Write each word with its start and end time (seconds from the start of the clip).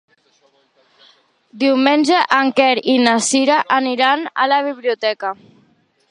Diumenge 1.63 2.21
en 2.37 2.49
Quer 2.59 2.71
i 2.93 2.95
na 3.07 3.13
Cira 3.27 3.59
aniran 3.77 4.25
a 4.45 4.47
la 4.53 4.59
biblioteca. 4.69 5.35